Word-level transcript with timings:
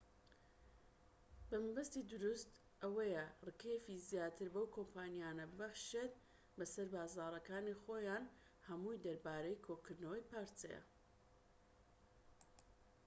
مەبەستی 1.63 2.07
دروست 2.11 2.51
ئەوەیە 2.83 3.25
ڕکێفی 3.47 4.03
زیاتر 4.09 4.47
بەو 4.53 4.65
کۆمپانیایانە 4.75 5.45
ببەخشیت 5.51 6.13
بەسەر 6.57 6.87
بازاڕەکانی 6.93 7.79
خۆیان 7.81 8.23
هەمووی 8.69 9.03
دەربارەی 9.05 9.61
کۆکردنەوەی 9.65 10.27
پارەیە 10.29 10.81